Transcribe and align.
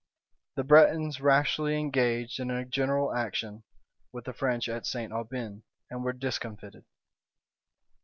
The 0.55 0.63
Bretons 0.63 1.21
rashly 1.21 1.79
engaged 1.79 2.39
in 2.39 2.49
a 2.49 2.65
general 2.65 3.13
action 3.13 3.61
with 4.11 4.25
the 4.25 4.33
French 4.33 4.67
at 4.67 4.87
St. 4.87 5.13
Aubin, 5.13 5.61
and 5.91 6.03
were 6.03 6.11
discomfited. 6.13 6.85